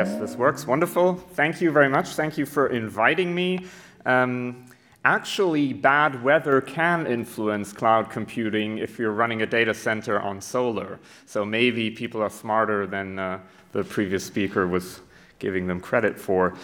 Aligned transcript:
Yes, 0.00 0.18
this 0.18 0.34
works. 0.34 0.66
Wonderful. 0.66 1.16
Thank 1.34 1.60
you 1.60 1.70
very 1.70 1.90
much. 1.90 2.08
Thank 2.14 2.38
you 2.38 2.46
for 2.46 2.68
inviting 2.68 3.34
me. 3.34 3.66
Um, 4.06 4.64
actually, 5.04 5.74
bad 5.74 6.24
weather 6.24 6.62
can 6.62 7.06
influence 7.06 7.74
cloud 7.74 8.08
computing 8.08 8.78
if 8.78 8.98
you're 8.98 9.12
running 9.12 9.42
a 9.42 9.46
data 9.46 9.74
center 9.74 10.18
on 10.18 10.40
solar. 10.40 11.00
So 11.26 11.44
maybe 11.44 11.90
people 11.90 12.22
are 12.22 12.30
smarter 12.30 12.86
than 12.86 13.18
uh, 13.18 13.40
the 13.72 13.84
previous 13.84 14.24
speaker 14.24 14.66
was 14.66 15.02
giving 15.38 15.66
them 15.66 15.80
credit 15.80 16.18
for. 16.18 16.54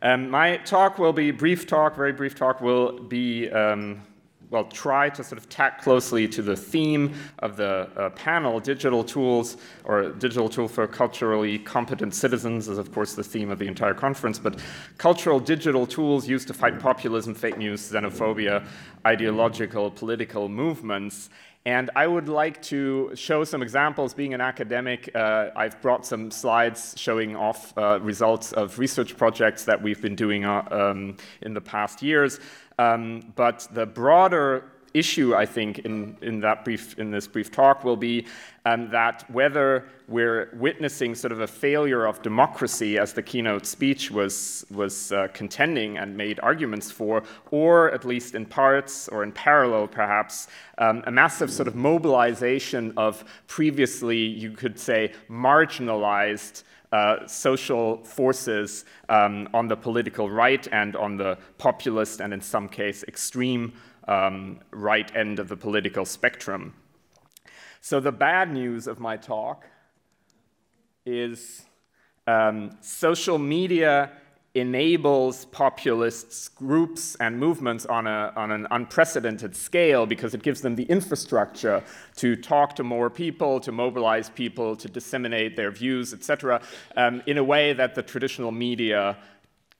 Um, 0.00 0.30
my 0.30 0.56
talk 0.56 0.98
will 0.98 1.12
be 1.12 1.30
brief 1.32 1.66
talk, 1.66 1.96
very 1.96 2.12
brief 2.12 2.34
talk, 2.34 2.62
will 2.62 2.98
be 2.98 3.50
um, 3.50 4.00
well, 4.50 4.64
try 4.64 5.08
to 5.10 5.24
sort 5.24 5.38
of 5.38 5.48
tack 5.48 5.82
closely 5.82 6.28
to 6.28 6.42
the 6.42 6.56
theme 6.56 7.14
of 7.40 7.56
the 7.56 7.88
uh, 7.96 8.10
panel, 8.10 8.60
digital 8.60 9.02
tools, 9.02 9.56
or 9.84 10.10
digital 10.10 10.48
tool 10.48 10.68
for 10.68 10.86
culturally 10.86 11.58
competent 11.58 12.14
citizens 12.14 12.68
is, 12.68 12.78
of 12.78 12.92
course, 12.92 13.14
the 13.14 13.24
theme 13.24 13.50
of 13.50 13.58
the 13.58 13.66
entire 13.66 13.94
conference, 13.94 14.38
but 14.38 14.60
cultural 14.98 15.40
digital 15.40 15.86
tools 15.86 16.28
used 16.28 16.46
to 16.46 16.54
fight 16.54 16.78
populism, 16.78 17.34
fake 17.34 17.58
news, 17.58 17.80
xenophobia, 17.80 18.64
ideological, 19.04 19.90
political 19.90 20.48
movements. 20.48 21.28
And 21.66 21.90
I 21.96 22.06
would 22.06 22.28
like 22.28 22.62
to 22.62 23.10
show 23.16 23.42
some 23.42 23.60
examples. 23.60 24.14
Being 24.14 24.34
an 24.34 24.40
academic, 24.40 25.10
uh, 25.16 25.50
I've 25.56 25.82
brought 25.82 26.06
some 26.06 26.30
slides 26.30 26.94
showing 26.96 27.34
off 27.34 27.76
uh, 27.76 27.98
results 28.00 28.52
of 28.52 28.78
research 28.78 29.16
projects 29.16 29.64
that 29.64 29.82
we've 29.82 30.00
been 30.00 30.14
doing 30.14 30.44
uh, 30.44 30.62
um, 30.70 31.16
in 31.42 31.54
the 31.54 31.60
past 31.60 32.02
years. 32.02 32.38
Um, 32.78 33.32
but 33.34 33.66
the 33.72 33.84
broader 33.84 34.70
issue, 34.98 35.34
I 35.34 35.46
think, 35.46 35.80
in, 35.80 36.16
in, 36.22 36.40
that 36.40 36.64
brief, 36.64 36.98
in 36.98 37.10
this 37.10 37.26
brief 37.26 37.50
talk 37.50 37.84
will 37.84 37.96
be 37.96 38.26
um, 38.64 38.90
that 38.90 39.24
whether 39.30 39.86
we're 40.08 40.50
witnessing 40.54 41.14
sort 41.14 41.32
of 41.32 41.40
a 41.40 41.46
failure 41.46 42.06
of 42.06 42.22
democracy, 42.22 42.98
as 42.98 43.12
the 43.12 43.22
keynote 43.22 43.66
speech 43.66 44.10
was, 44.10 44.64
was 44.70 45.12
uh, 45.12 45.28
contending 45.32 45.98
and 45.98 46.16
made 46.16 46.40
arguments 46.40 46.90
for, 46.90 47.22
or 47.50 47.92
at 47.92 48.04
least 48.04 48.34
in 48.34 48.46
parts 48.46 49.08
or 49.08 49.22
in 49.22 49.32
parallel 49.32 49.86
perhaps, 49.86 50.48
um, 50.78 51.02
a 51.06 51.10
massive 51.10 51.50
sort 51.50 51.68
of 51.68 51.74
mobilization 51.74 52.92
of 52.96 53.24
previously, 53.46 54.18
you 54.18 54.50
could 54.50 54.78
say, 54.78 55.12
marginalized 55.28 56.62
uh, 56.92 57.26
social 57.26 58.02
forces 58.04 58.84
um, 59.08 59.48
on 59.52 59.68
the 59.68 59.76
political 59.76 60.30
right 60.30 60.68
and 60.72 60.96
on 60.96 61.16
the 61.16 61.36
populist 61.58 62.20
and 62.20 62.32
in 62.32 62.40
some 62.40 62.68
case 62.68 63.04
extreme 63.08 63.72
um, 64.06 64.60
right 64.70 65.14
end 65.14 65.38
of 65.38 65.48
the 65.48 65.56
political 65.56 66.04
spectrum. 66.04 66.74
So 67.80 68.00
the 68.00 68.12
bad 68.12 68.52
news 68.52 68.86
of 68.86 68.98
my 68.98 69.16
talk 69.16 69.64
is 71.04 71.64
um, 72.26 72.76
social 72.80 73.38
media 73.38 74.10
enables 74.56 75.44
populist 75.46 76.54
groups 76.54 77.14
and 77.16 77.38
movements 77.38 77.84
on, 77.84 78.06
a, 78.06 78.32
on 78.36 78.50
an 78.50 78.66
unprecedented 78.70 79.54
scale 79.54 80.06
because 80.06 80.32
it 80.32 80.42
gives 80.42 80.62
them 80.62 80.74
the 80.74 80.84
infrastructure 80.84 81.84
to 82.16 82.34
talk 82.34 82.74
to 82.74 82.82
more 82.82 83.10
people, 83.10 83.60
to 83.60 83.70
mobilize 83.70 84.30
people, 84.30 84.74
to 84.74 84.88
disseminate 84.88 85.56
their 85.56 85.70
views, 85.70 86.14
etc., 86.14 86.60
um, 86.96 87.22
in 87.26 87.36
a 87.36 87.44
way 87.44 87.74
that 87.74 87.94
the 87.94 88.02
traditional 88.02 88.50
media 88.50 89.18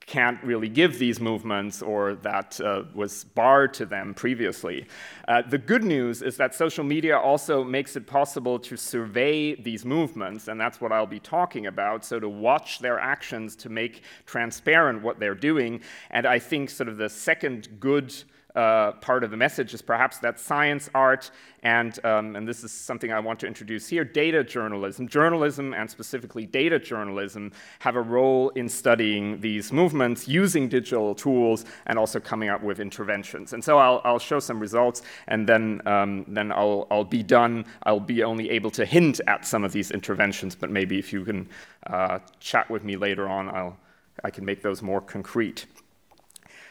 can't 0.07 0.41
really 0.45 0.69
give 0.69 1.01
these 1.01 1.21
movements 1.21 1.83
or 1.83 2.15
that 2.15 2.61
uh, 2.61 2.85
was 2.95 3.25
barred 3.25 3.75
to 3.75 3.85
them 3.85 4.15
previously. 4.15 4.87
Uh, 5.27 5.43
the 5.43 5.59
good 5.59 5.83
news 5.83 6.23
is 6.23 6.37
that 6.37 6.55
social 6.55 6.85
media 6.85 7.19
also 7.19 7.65
makes 7.65 7.97
it 7.97 8.07
possible 8.07 8.57
to 8.57 8.77
survey 8.77 9.57
these 9.57 9.85
movements, 9.85 10.47
and 10.47 10.61
that's 10.61 10.81
what 10.81 10.93
I'll 10.93 11.07
be 11.07 11.19
talking 11.19 11.67
about. 11.67 12.05
So, 12.05 12.21
to 12.21 12.29
watch 12.29 12.79
their 12.79 13.01
actions, 13.01 13.57
to 13.57 13.69
make 13.69 14.03
transparent 14.27 15.03
what 15.03 15.19
they're 15.19 15.35
doing. 15.35 15.81
And 16.11 16.25
I 16.25 16.39
think, 16.39 16.71
sort 16.71 16.89
of, 16.89 16.99
the 16.99 17.09
second 17.09 17.81
good 17.81 18.15
uh, 18.57 18.93
part 18.93 19.23
of 19.23 19.31
the 19.31 19.37
message 19.37 19.75
is 19.75 19.83
perhaps 19.83 20.19
that 20.19 20.41
science, 20.41 20.89
art, 20.95 21.31
and, 21.63 22.05
um, 22.05 22.37
and 22.37 22.49
this 22.49 22.65
is 22.65 22.73
something 22.73 23.13
I 23.13 23.21
want 23.21 23.41
to 23.41 23.47
introduce 23.47 23.89
here 23.89 24.05
data 24.05 24.43
journalism. 24.43 25.09
Journalism, 25.09 25.75
and 25.75 25.91
specifically 25.91 26.47
data 26.47 26.79
journalism, 26.79 27.53
have 27.81 27.97
a 27.97 28.01
role 28.01 28.49
in 28.51 28.69
studying 28.69 29.41
these 29.41 29.73
movements 29.73 30.27
using 30.27 30.69
digital 30.69 31.15
tools 31.15 31.65
and 31.87 31.99
also 31.99 32.19
coming 32.19 32.49
up 32.49 32.63
with 32.63 32.81
interventions. 32.81 33.53
And 33.53 33.63
so 33.63 33.79
I'll, 33.79 34.01
I'll 34.05 34.19
show 34.19 34.41
some 34.41 34.59
results, 34.59 35.03
and 35.29 35.47
then, 35.47 35.83
um, 35.87 36.25
then 36.29 36.51
I'll, 36.51 36.87
I'll 36.91 37.05
be 37.05 37.23
done. 37.23 37.65
I'll 37.83 38.01
be 38.01 38.25
only 38.25 38.51
able 38.51 38.71
to 38.73 38.87
hint 38.87 39.21
at 39.27 39.45
some 39.47 39.65
of 39.65 39.73
these 39.73 39.91
interventions, 39.91 40.55
but 40.55 40.71
maybe 40.71 40.99
if 40.99 41.13
you 41.13 41.25
can 41.25 41.49
uh, 41.87 42.21
chat 42.41 42.71
with 42.71 42.85
me 42.85 42.97
later 42.97 43.29
on, 43.29 43.49
I'll, 43.49 43.77
I 44.25 44.31
can 44.31 44.45
make 44.45 44.63
those 44.63 44.83
more 44.83 45.01
concrete. 45.01 45.67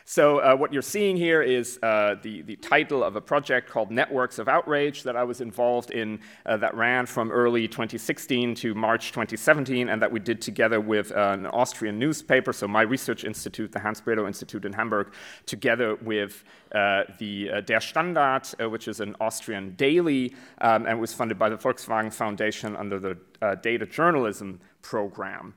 So 0.07 0.37
uh, 0.37 0.55
what 0.55 0.71
you're 0.71 0.83
seeing 0.83 1.17
here 1.17 1.41
is 1.41 1.79
uh, 1.81 2.17
the, 2.21 2.43
the 2.43 2.57
title 2.57 3.03
of 3.03 3.15
a 3.15 3.21
project 3.21 3.67
called 3.67 3.89
Networks 3.89 4.37
of 4.37 4.47
Outrage 4.47 5.01
that 5.01 5.15
I 5.15 5.23
was 5.23 5.41
involved 5.41 5.89
in 5.89 6.19
uh, 6.45 6.57
that 6.57 6.75
ran 6.75 7.07
from 7.07 7.31
early 7.31 7.67
2016 7.67 8.53
to 8.53 8.75
March 8.75 9.11
2017 9.11 9.89
and 9.89 9.99
that 9.99 10.11
we 10.11 10.19
did 10.19 10.43
together 10.43 10.79
with 10.79 11.11
uh, 11.11 11.31
an 11.31 11.47
Austrian 11.47 11.97
newspaper, 11.97 12.53
so 12.53 12.67
my 12.67 12.83
research 12.83 13.23
institute, 13.23 13.71
the 13.71 13.79
Hans-Bredow 13.79 14.27
Institute 14.27 14.63
in 14.63 14.73
Hamburg, 14.73 15.11
together 15.47 15.95
with 15.95 16.43
uh, 16.75 17.05
the 17.17 17.49
uh, 17.49 17.61
Der 17.61 17.79
Standard, 17.79 18.43
which 18.69 18.87
is 18.87 18.99
an 18.99 19.15
Austrian 19.19 19.73
daily 19.73 20.35
um, 20.61 20.85
and 20.85 21.01
was 21.01 21.15
funded 21.15 21.39
by 21.39 21.49
the 21.49 21.57
Volkswagen 21.57 22.13
Foundation 22.13 22.75
under 22.75 22.99
the 22.99 23.17
data 23.63 23.87
journalism 23.87 24.59
program. 24.83 25.55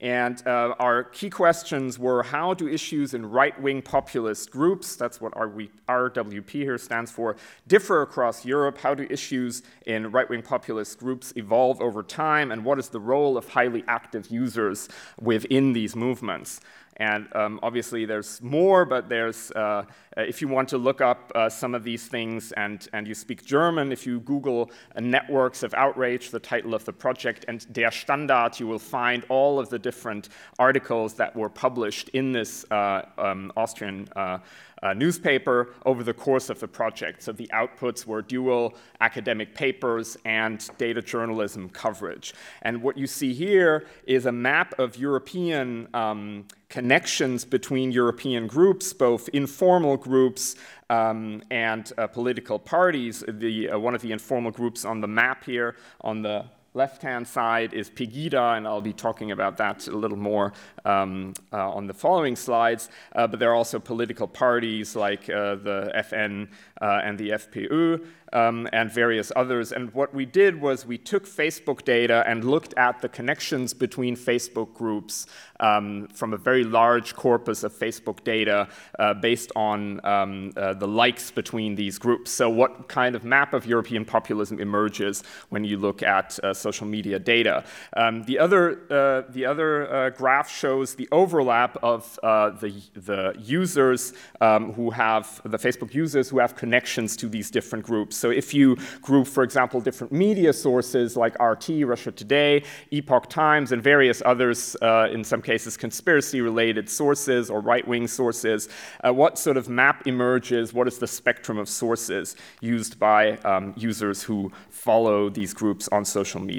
And 0.00 0.42
uh, 0.46 0.74
our 0.78 1.04
key 1.04 1.28
questions 1.28 1.98
were 1.98 2.22
how 2.22 2.54
do 2.54 2.66
issues 2.66 3.12
in 3.12 3.30
right 3.30 3.60
wing 3.60 3.82
populist 3.82 4.50
groups, 4.50 4.96
that's 4.96 5.20
what 5.20 5.34
RWP 5.34 6.50
here 6.50 6.78
stands 6.78 7.10
for, 7.10 7.36
differ 7.66 8.00
across 8.00 8.46
Europe? 8.46 8.78
How 8.78 8.94
do 8.94 9.06
issues 9.10 9.62
in 9.86 10.10
right 10.10 10.28
wing 10.28 10.40
populist 10.40 10.98
groups 10.98 11.34
evolve 11.36 11.82
over 11.82 12.02
time? 12.02 12.50
And 12.50 12.64
what 12.64 12.78
is 12.78 12.88
the 12.88 13.00
role 13.00 13.36
of 13.36 13.50
highly 13.50 13.84
active 13.88 14.28
users 14.28 14.88
within 15.20 15.74
these 15.74 15.94
movements? 15.94 16.60
And 17.00 17.34
um, 17.34 17.58
obviously, 17.62 18.04
there's 18.04 18.42
more, 18.42 18.84
but 18.84 19.08
there's, 19.08 19.50
uh, 19.52 19.84
if 20.18 20.42
you 20.42 20.48
want 20.48 20.68
to 20.68 20.76
look 20.78 21.00
up 21.00 21.32
uh, 21.34 21.48
some 21.48 21.74
of 21.74 21.82
these 21.82 22.06
things 22.06 22.52
and, 22.52 22.86
and 22.92 23.08
you 23.08 23.14
speak 23.14 23.42
German, 23.42 23.90
if 23.90 24.06
you 24.06 24.20
Google 24.20 24.70
uh, 24.94 25.00
Networks 25.00 25.62
of 25.62 25.72
Outrage, 25.72 26.30
the 26.30 26.38
title 26.38 26.74
of 26.74 26.84
the 26.84 26.92
project, 26.92 27.46
and 27.48 27.66
Der 27.72 27.90
Standard, 27.90 28.60
you 28.60 28.66
will 28.66 28.78
find 28.78 29.24
all 29.30 29.58
of 29.58 29.70
the 29.70 29.78
different 29.78 30.28
articles 30.58 31.14
that 31.14 31.34
were 31.34 31.48
published 31.48 32.10
in 32.10 32.32
this 32.32 32.70
uh, 32.70 33.06
um, 33.16 33.50
Austrian 33.56 34.06
uh, 34.14 34.38
uh, 34.82 34.92
newspaper 34.92 35.74
over 35.86 36.02
the 36.02 36.14
course 36.14 36.50
of 36.50 36.60
the 36.60 36.68
project. 36.68 37.22
So 37.22 37.32
the 37.32 37.50
outputs 37.52 38.06
were 38.06 38.22
dual 38.22 38.74
academic 39.00 39.54
papers 39.54 40.16
and 40.24 40.68
data 40.78 41.02
journalism 41.02 41.68
coverage. 41.70 42.34
And 42.62 42.82
what 42.82 42.96
you 42.96 43.06
see 43.06 43.32
here 43.32 43.86
is 44.06 44.26
a 44.26 44.32
map 44.32 44.78
of 44.78 44.96
European 44.96 45.88
um, 45.94 46.46
connections 46.70 47.44
between 47.44 47.92
European 47.92 48.46
groups, 48.46 48.92
both 48.94 49.28
informal 49.30 49.96
groups 49.96 50.56
um, 50.88 51.42
and 51.50 51.92
uh, 51.98 52.06
political 52.06 52.58
parties. 52.58 53.22
The, 53.28 53.70
uh, 53.70 53.78
one 53.78 53.94
of 53.94 54.00
the 54.00 54.12
informal 54.12 54.52
groups 54.52 54.84
on 54.84 55.00
the 55.02 55.08
map 55.08 55.44
here 55.44 55.76
on 56.00 56.22
the 56.22 56.46
left-hand 56.74 57.26
side 57.26 57.72
is 57.72 57.90
Pegida, 57.90 58.56
and 58.56 58.66
I'll 58.66 58.80
be 58.80 58.92
talking 58.92 59.32
about 59.32 59.56
that 59.56 59.86
a 59.88 59.96
little 59.96 60.16
more 60.16 60.52
um, 60.84 61.34
uh, 61.52 61.70
on 61.70 61.86
the 61.86 61.94
following 61.94 62.36
slides. 62.36 62.88
Uh, 63.14 63.26
but 63.26 63.40
there 63.40 63.50
are 63.50 63.54
also 63.54 63.78
political 63.78 64.28
parties 64.28 64.94
like 64.94 65.28
uh, 65.28 65.56
the 65.56 65.92
FN 65.96 66.48
uh, 66.80 67.00
and 67.04 67.18
the 67.18 67.30
FPÖ 67.30 68.04
um, 68.32 68.68
and 68.72 68.90
various 68.90 69.32
others. 69.36 69.72
And 69.72 69.92
what 69.92 70.14
we 70.14 70.24
did 70.24 70.60
was 70.60 70.86
we 70.86 70.98
took 70.98 71.26
Facebook 71.26 71.84
data 71.84 72.24
and 72.26 72.44
looked 72.44 72.74
at 72.76 73.00
the 73.00 73.08
connections 73.08 73.74
between 73.74 74.16
Facebook 74.16 74.72
groups 74.74 75.26
um, 75.58 76.08
from 76.08 76.32
a 76.32 76.36
very 76.36 76.64
large 76.64 77.14
corpus 77.16 77.64
of 77.64 77.72
Facebook 77.72 78.22
data 78.24 78.68
uh, 78.98 79.14
based 79.14 79.52
on 79.56 80.04
um, 80.04 80.52
uh, 80.56 80.74
the 80.74 80.86
likes 80.86 81.30
between 81.30 81.74
these 81.74 81.98
groups. 81.98 82.30
So, 82.30 82.48
what 82.48 82.88
kind 82.88 83.14
of 83.14 83.24
map 83.24 83.52
of 83.52 83.66
European 83.66 84.04
populism 84.04 84.60
emerges 84.60 85.22
when 85.48 85.64
you 85.64 85.76
look 85.76 86.02
at 86.02 86.38
social 86.60 86.86
media 86.86 87.18
data? 87.18 87.64
Um, 87.96 88.22
the 88.24 88.38
other, 88.38 88.80
uh, 88.90 89.30
the 89.30 89.46
other 89.46 89.92
uh, 89.92 90.10
graph 90.10 90.50
shows 90.50 90.94
the 90.94 91.08
overlap 91.12 91.76
of 91.82 92.18
uh, 92.22 92.50
the, 92.50 92.72
the 92.94 93.34
users 93.38 94.12
um, 94.40 94.72
who 94.74 94.90
have, 94.90 95.40
the 95.44 95.58
Facebook 95.58 95.94
users 95.94 96.28
who 96.28 96.38
have 96.38 96.56
connections 96.56 97.16
to 97.16 97.28
these 97.28 97.50
different 97.50 97.84
groups. 97.84 98.16
So 98.16 98.30
if 98.30 98.54
you 98.54 98.76
group, 99.02 99.26
for 99.26 99.42
example, 99.42 99.80
different 99.80 100.12
media 100.12 100.52
sources 100.52 101.16
like 101.16 101.40
RT, 101.40 101.68
Russia 101.84 102.12
Today, 102.12 102.62
Epoch 102.90 103.28
Times, 103.28 103.72
and 103.72 103.82
various 103.82 104.22
others, 104.24 104.76
in 105.16 105.24
some 105.24 105.42
cases 105.42 105.76
conspiracy 105.76 106.40
related 106.40 106.88
sources 106.88 107.50
or 107.50 107.60
right 107.60 107.86
wing 107.86 108.06
sources, 108.06 108.68
what 109.04 109.38
sort 109.38 109.56
of 109.56 109.68
map 109.68 110.06
emerges? 110.06 110.72
What 110.72 110.86
is 110.88 110.98
the 110.98 111.06
spectrum 111.06 111.58
of 111.58 111.68
sources 111.68 112.36
used 112.60 112.98
by 112.98 113.36
um, 113.38 113.74
users 113.76 114.22
who 114.22 114.52
follow 114.68 115.30
these 115.30 115.54
groups 115.54 115.88
on 115.88 116.04
social 116.04 116.40
media? 116.40 116.49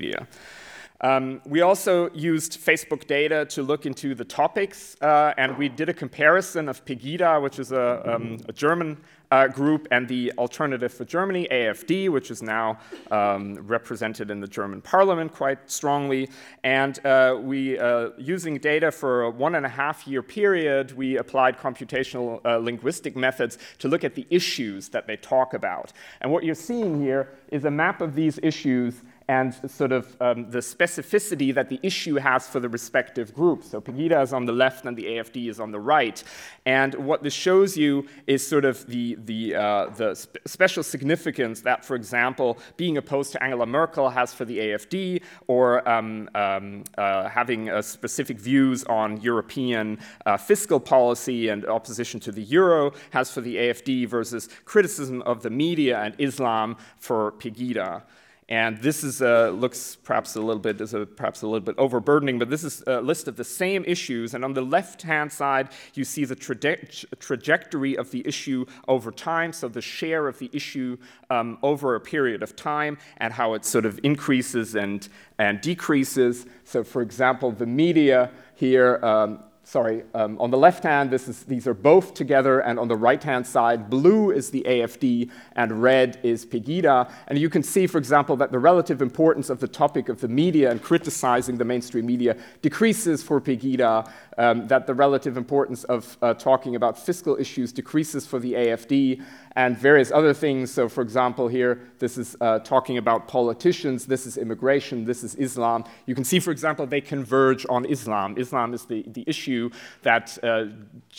Um, 1.02 1.42
we 1.46 1.62
also 1.62 2.12
used 2.14 2.64
Facebook 2.64 3.08
data 3.08 3.46
to 3.46 3.64
look 3.64 3.88
into 3.88 4.14
the 4.14 4.24
topics, 4.24 4.96
uh, 5.02 5.34
and 5.36 5.58
we 5.58 5.68
did 5.68 5.90
a 5.90 5.94
comparison 5.94 6.70
of 6.70 6.86
Pegida, 6.86 7.42
which 7.42 7.58
is 7.58 7.72
a, 7.72 8.16
um, 8.16 8.38
a 8.48 8.54
German 8.54 8.98
uh, 9.32 9.48
group, 9.48 9.88
and 9.90 10.08
the 10.08 10.32
Alternative 10.38 10.94
for 10.94 11.04
Germany, 11.06 11.48
AFD, 11.50 12.10
which 12.10 12.30
is 12.30 12.44
now 12.44 12.78
um, 13.10 13.56
represented 13.66 14.30
in 14.30 14.42
the 14.42 14.48
German 14.48 14.80
parliament 14.80 15.34
quite 15.34 15.72
strongly. 15.72 16.30
And 16.64 17.04
uh, 17.04 17.40
we, 17.42 17.80
uh, 17.80 18.10
using 18.20 18.60
data 18.60 18.92
for 18.92 19.24
a 19.24 19.30
one 19.32 19.56
and 19.56 19.66
a 19.66 19.70
half 19.70 20.06
year 20.06 20.22
period, 20.22 20.96
we 20.96 21.18
applied 21.18 21.58
computational 21.58 22.46
uh, 22.46 22.58
linguistic 22.58 23.16
methods 23.16 23.58
to 23.80 23.88
look 23.88 24.04
at 24.04 24.14
the 24.14 24.28
issues 24.30 24.90
that 24.90 25.08
they 25.08 25.18
talk 25.18 25.56
about. 25.56 25.94
And 26.20 26.32
what 26.32 26.44
you're 26.44 26.54
seeing 26.54 27.02
here 27.02 27.30
is 27.52 27.66
a 27.66 27.72
map 27.72 28.02
of 28.02 28.14
these 28.14 28.38
issues 28.44 29.02
and 29.32 29.54
sort 29.72 29.94
of 29.94 30.18
um, 30.20 30.52
the 30.52 30.60
specificity 30.60 31.54
that 31.54 31.70
the 31.70 31.80
issue 31.84 32.16
has 32.16 32.50
for 32.50 32.60
the 32.60 32.68
respective 32.68 33.34
groups. 33.34 33.72
So 33.72 33.80
Pegida 33.80 34.22
is 34.22 34.34
on 34.34 34.44
the 34.46 34.52
left 34.52 34.84
and 34.86 34.98
the 34.98 35.06
AFD 35.06 35.50
is 35.50 35.58
on 35.58 35.72
the 35.72 35.80
right. 35.80 36.22
And 36.66 36.94
what 36.96 37.24
this 37.24 37.34
shows 37.34 37.78
you 37.78 38.06
is 38.28 38.46
sort 38.46 38.66
of 38.66 38.86
the, 38.88 39.16
the, 39.24 39.56
uh, 39.56 39.86
the 39.96 40.16
spe 40.16 40.38
special 40.46 40.84
significance 40.84 41.62
that, 41.62 41.86
for 41.86 41.96
example, 41.96 42.58
being 42.76 42.98
opposed 42.98 43.32
to 43.32 43.42
Angela 43.42 43.66
Merkel 43.66 44.10
has 44.10 44.34
for 44.34 44.44
the 44.44 44.58
AFD, 44.66 45.22
or 45.48 45.66
um, 45.88 46.30
um, 46.36 46.84
uh, 46.98 47.30
having 47.30 47.70
uh, 47.70 47.82
specific 47.82 48.38
views 48.38 48.84
on 48.86 49.22
European 49.22 49.98
uh, 50.26 50.36
fiscal 50.36 50.80
policy 50.80 51.48
and 51.48 51.66
opposition 51.66 52.20
to 52.20 52.34
the 52.34 52.44
euro 52.44 52.92
has 53.12 53.32
for 53.32 53.40
the 53.40 53.56
AFD 53.56 54.10
versus 54.10 54.50
criticism 54.66 55.22
of 55.22 55.42
the 55.42 55.50
media 55.50 56.02
and 56.02 56.16
Islam 56.18 56.76
for 56.98 57.32
Pegida. 57.44 58.04
And 58.50 58.78
this 58.80 59.04
is, 59.04 59.22
uh, 59.22 59.50
looks 59.52 59.96
perhaps 59.96 60.36
a 60.36 60.42
little 60.42 60.62
bit 60.62 60.82
is 60.82 60.94
a, 60.94 61.06
perhaps 61.06 61.42
a 61.42 61.48
little 61.48 61.62
bit 61.62 61.76
overburdening, 61.78 62.38
but 62.38 62.50
this 62.50 62.66
is 62.66 62.84
a 62.86 63.00
list 63.00 63.30
of 63.30 63.38
the 63.38 63.46
same 63.46 63.86
issues. 63.86 64.34
And 64.34 64.44
on 64.44 64.54
the 64.54 64.62
left-hand 64.62 65.32
side, 65.32 65.70
you 65.94 66.04
see 66.04 66.26
the 66.26 66.36
traje 66.36 67.06
trajectory 67.20 67.98
of 67.98 68.12
the 68.12 68.28
issue 68.28 68.66
over 68.90 69.10
time, 69.12 69.54
so 69.54 69.70
the 69.70 69.82
share 69.82 70.28
of 70.28 70.38
the 70.40 70.50
issue 70.52 70.98
um, 71.30 71.60
over 71.64 71.96
a 71.96 72.02
period 72.02 72.44
of 72.44 72.56
time, 72.58 72.98
and 73.18 73.32
how 73.32 73.54
it 73.54 73.64
sort 73.64 73.86
of 73.86 74.00
increases 74.04 74.76
and 74.76 75.08
and 75.38 75.62
decreases. 75.62 76.46
So, 76.66 76.84
for 76.84 77.02
example, 77.02 77.52
the 77.52 77.66
media 77.66 78.32
here. 78.56 79.00
Um, 79.04 79.44
sorry, 79.64 80.04
um, 80.14 80.40
on 80.40 80.52
the 80.52 80.58
left 80.58 80.84
hand, 80.84 81.14
is, 81.14 81.44
these 81.44 81.68
are 81.68 81.74
both 81.74 82.14
together, 82.14 82.60
and 82.60 82.80
on 82.80 82.88
the 82.88 82.96
right 82.96 83.24
hand 83.24 83.46
side, 83.46 83.90
blue 83.90 84.32
is 84.32 84.50
the 84.50 84.64
AFD 84.68 85.30
and 85.56 85.82
red 85.82 86.20
is 86.24 86.46
Pegida. 86.46 87.12
And 87.28 87.38
you 87.38 87.50
can 87.50 87.64
see, 87.64 87.88
for 87.88 87.98
example, 87.98 88.36
that 88.38 88.52
the 88.52 88.60
relative 88.60 89.02
importance 89.02 89.50
of 89.50 89.60
the 89.60 89.68
topic 89.68 90.10
of 90.10 90.20
the 90.20 90.28
media 90.28 90.72
and 90.72 90.82
criticizing 90.82 91.58
the 91.58 91.66
mainstream 91.66 92.06
media 92.06 92.36
decreases 92.62 93.24
for 93.24 93.40
Pegida, 93.40 94.10
um, 94.38 94.68
that 94.68 94.88
the 94.88 94.94
relative 94.94 95.38
importance 95.38 95.84
of 95.86 96.18
uh, 96.22 96.34
talking 96.34 96.76
about 96.76 96.98
fiscal 96.98 97.38
issues 97.38 97.72
decreases 97.72 98.26
for 98.26 98.40
the 98.40 98.54
AFD, 98.54 99.22
and 99.56 99.78
various 99.78 100.12
other 100.12 100.34
things. 100.34 100.72
So, 100.72 100.88
for 100.88 101.02
example, 101.02 101.48
here, 101.48 101.82
this 102.00 102.18
is 102.18 102.36
uh, 102.40 102.60
talking 102.60 102.98
about 102.98 103.28
politicians, 103.28 104.06
this 104.06 104.26
is 104.26 104.38
immigration, 104.38 105.06
this 105.06 105.24
is 105.24 105.36
Islam. 105.36 105.84
You 106.06 106.16
can 106.16 106.24
see, 106.24 106.40
for 106.40 106.52
example, 106.52 106.86
they 106.88 107.02
converge 107.02 107.66
on 107.70 107.86
Islam. 107.86 108.38
Islam 108.38 108.74
is 108.74 108.86
the, 108.86 109.04
the 109.08 109.24
issue 109.28 109.70
that, 110.04 110.38
uh, 110.44 110.66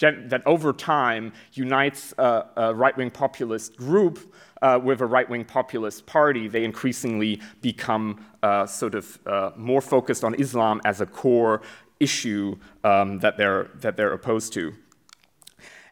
that 0.00 0.42
over 0.46 0.72
time 0.72 1.32
unites 1.52 2.14
a, 2.18 2.46
a 2.56 2.74
right 2.74 2.96
wing 2.96 3.10
populist 3.10 3.76
group. 3.76 4.34
Uh, 4.62 4.78
with 4.78 5.00
a 5.00 5.06
right 5.06 5.28
wing 5.28 5.44
populist 5.44 6.06
party, 6.06 6.46
they 6.46 6.62
increasingly 6.62 7.40
become 7.62 8.24
uh, 8.44 8.64
sort 8.64 8.94
of 8.94 9.18
uh, 9.26 9.50
more 9.56 9.80
focused 9.80 10.22
on 10.22 10.34
Islam 10.34 10.80
as 10.84 11.00
a 11.00 11.06
core 11.06 11.62
issue 11.98 12.56
um, 12.84 13.18
that, 13.18 13.36
they're, 13.36 13.70
that 13.74 13.96
they're 13.96 14.12
opposed 14.12 14.52
to. 14.52 14.72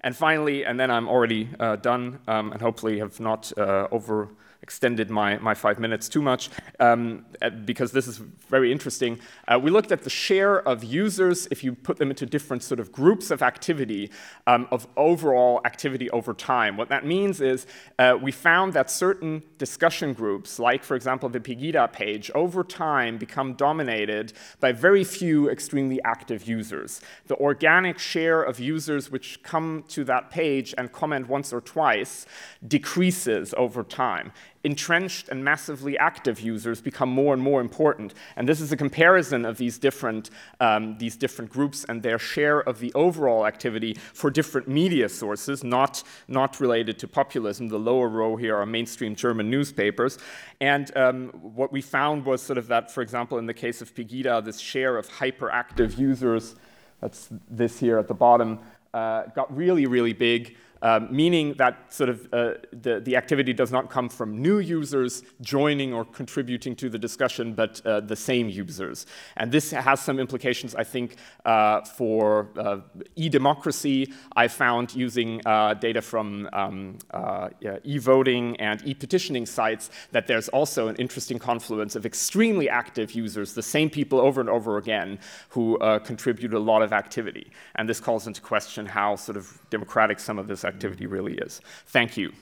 And 0.02 0.16
finally, 0.16 0.64
and 0.64 0.80
then 0.80 0.90
I'm 0.90 1.08
already 1.08 1.48
uh, 1.58 1.76
done 1.76 2.20
um, 2.26 2.52
and 2.52 2.62
hopefully 2.62 2.98
have 3.00 3.20
not 3.20 3.52
uh, 3.58 3.88
over 3.90 4.28
extended 4.70 5.10
my, 5.10 5.36
my 5.38 5.52
five 5.52 5.80
minutes 5.80 6.08
too 6.08 6.22
much 6.22 6.48
um, 6.78 7.26
because 7.64 7.90
this 7.90 8.06
is 8.06 8.18
very 8.48 8.70
interesting. 8.70 9.18
Uh, 9.48 9.58
we 9.58 9.68
looked 9.68 9.90
at 9.90 10.02
the 10.04 10.10
share 10.26 10.56
of 10.68 10.84
users, 10.84 11.48
if 11.50 11.64
you 11.64 11.74
put 11.74 11.96
them 11.96 12.08
into 12.08 12.24
different 12.24 12.62
sort 12.62 12.78
of 12.78 12.92
groups 12.92 13.32
of 13.32 13.42
activity, 13.42 14.12
um, 14.46 14.68
of 14.70 14.86
overall 14.96 15.60
activity 15.64 16.08
over 16.10 16.32
time. 16.32 16.76
What 16.76 16.88
that 16.88 17.04
means 17.04 17.40
is 17.40 17.66
uh, 17.98 18.16
we 18.22 18.30
found 18.30 18.72
that 18.74 18.92
certain 18.92 19.42
discussion 19.58 20.12
groups, 20.12 20.60
like, 20.60 20.84
for 20.84 20.94
example, 20.94 21.28
the 21.28 21.40
Pegida 21.40 21.92
page, 21.92 22.30
over 22.36 22.62
time 22.62 23.18
become 23.18 23.54
dominated 23.54 24.34
by 24.60 24.70
very 24.70 25.02
few 25.02 25.50
extremely 25.50 26.00
active 26.04 26.46
users. 26.46 27.00
The 27.26 27.34
organic 27.38 27.98
share 27.98 28.40
of 28.40 28.60
users 28.60 29.10
which 29.10 29.42
come 29.42 29.82
to 29.88 30.04
that 30.04 30.30
page 30.30 30.74
and 30.78 30.92
comment 30.92 31.28
once 31.28 31.52
or 31.52 31.60
twice 31.60 32.24
decreases 32.68 33.52
over 33.56 33.82
time 33.82 34.30
entrenched 34.62 35.28
and 35.30 35.42
massively 35.42 35.98
active 35.98 36.40
users 36.40 36.80
become 36.80 37.08
more 37.08 37.32
and 37.32 37.42
more 37.42 37.60
important. 37.60 38.12
And 38.36 38.48
this 38.48 38.60
is 38.60 38.72
a 38.72 38.76
comparison 38.76 39.44
of 39.44 39.56
these 39.56 39.78
different, 39.78 40.30
um, 40.60 40.98
these 40.98 41.16
different 41.16 41.50
groups 41.50 41.84
and 41.84 42.02
their 42.02 42.18
share 42.18 42.60
of 42.60 42.78
the 42.78 42.92
overall 42.94 43.46
activity 43.46 43.94
for 44.12 44.30
different 44.30 44.68
media 44.68 45.08
sources, 45.08 45.64
not, 45.64 46.02
not 46.28 46.60
related 46.60 46.98
to 46.98 47.08
populism. 47.08 47.68
The 47.68 47.78
lower 47.78 48.08
row 48.08 48.36
here 48.36 48.56
are 48.56 48.66
mainstream 48.66 49.14
German 49.14 49.50
newspapers. 49.50 50.18
And 50.60 50.94
um, 50.96 51.28
what 51.30 51.72
we 51.72 51.80
found 51.80 52.26
was 52.26 52.42
sort 52.42 52.58
of 52.58 52.66
that, 52.68 52.90
for 52.90 53.00
example, 53.00 53.38
in 53.38 53.46
the 53.46 53.54
case 53.54 53.80
of 53.80 53.94
Pegida, 53.94 54.44
this 54.44 54.58
share 54.58 54.98
of 54.98 55.08
hyperactive 55.08 55.98
users, 55.98 56.54
that's 57.00 57.28
this 57.48 57.80
here 57.80 57.98
at 57.98 58.08
the 58.08 58.14
bottom, 58.14 58.58
uh, 58.92 59.22
got 59.34 59.54
really, 59.56 59.86
really 59.86 60.12
big. 60.12 60.56
Um, 60.82 61.08
meaning 61.10 61.54
that 61.54 61.92
sort 61.92 62.08
of 62.08 62.26
uh, 62.32 62.54
the, 62.72 63.00
the 63.00 63.16
activity 63.16 63.52
does 63.52 63.70
not 63.70 63.90
come 63.90 64.08
from 64.08 64.40
new 64.40 64.60
users 64.60 65.22
joining 65.42 65.92
or 65.92 66.04
contributing 66.04 66.74
to 66.76 66.88
the 66.88 66.98
discussion, 66.98 67.52
but 67.52 67.84
uh, 67.84 68.00
the 68.00 68.16
same 68.16 68.48
users. 68.48 69.06
And 69.36 69.52
this 69.52 69.72
has 69.72 70.00
some 70.00 70.18
implications, 70.18 70.74
I 70.74 70.84
think, 70.84 71.16
uh, 71.44 71.82
for 71.82 72.48
uh, 72.56 72.78
e-democracy. 73.16 74.12
I 74.36 74.48
found 74.48 74.94
using 74.94 75.42
uh, 75.44 75.74
data 75.74 76.00
from 76.00 76.48
um, 76.52 76.98
uh, 77.10 77.50
yeah, 77.60 77.78
e-voting 77.84 78.56
and 78.56 78.80
e-petitioning 78.86 79.44
sites 79.44 79.90
that 80.12 80.26
there's 80.26 80.48
also 80.48 80.88
an 80.88 80.96
interesting 80.96 81.38
confluence 81.38 81.94
of 81.94 82.06
extremely 82.06 82.70
active 82.70 83.12
users, 83.12 83.52
the 83.52 83.62
same 83.62 83.90
people 83.90 84.18
over 84.18 84.40
and 84.40 84.48
over 84.48 84.78
again, 84.78 85.18
who 85.50 85.78
contribute 86.04 86.54
a 86.54 86.58
lot 86.58 86.82
of 86.82 86.92
activity. 86.92 87.50
And 87.74 87.88
this 87.88 88.00
calls 88.00 88.26
into 88.26 88.40
question 88.40 88.86
how 88.86 89.16
sort 89.16 89.36
of 89.36 89.58
democratic 89.70 90.18
some 90.20 90.38
of 90.38 90.46
this 90.46 90.64
activity 90.70 91.06
really 91.06 91.34
is. 91.34 91.60
Thank 91.86 92.16
you. 92.16 92.32